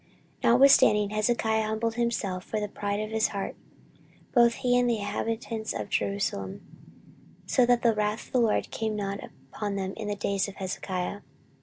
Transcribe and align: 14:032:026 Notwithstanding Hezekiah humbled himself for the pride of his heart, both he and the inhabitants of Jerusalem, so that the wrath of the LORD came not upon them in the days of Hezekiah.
14:032:026 0.41 0.43
Notwithstanding 0.51 1.09
Hezekiah 1.11 1.61
humbled 1.63 1.93
himself 1.93 2.43
for 2.43 2.59
the 2.59 2.67
pride 2.67 2.99
of 3.01 3.11
his 3.11 3.27
heart, 3.27 3.55
both 4.33 4.55
he 4.55 4.75
and 4.79 4.89
the 4.89 4.97
inhabitants 4.97 5.73
of 5.75 5.91
Jerusalem, 5.91 6.65
so 7.45 7.67
that 7.67 7.83
the 7.83 7.93
wrath 7.93 8.25
of 8.25 8.31
the 8.31 8.39
LORD 8.39 8.71
came 8.71 8.95
not 8.95 9.19
upon 9.23 9.75
them 9.75 9.93
in 9.95 10.07
the 10.07 10.15
days 10.15 10.47
of 10.47 10.55
Hezekiah. 10.55 11.19